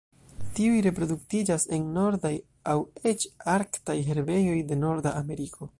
[0.59, 2.33] Tiuj reproduktiĝas en nordaj
[2.75, 2.77] aŭ
[3.13, 3.27] eĉ
[3.61, 5.69] arktaj herbejoj de Norda Ameriko.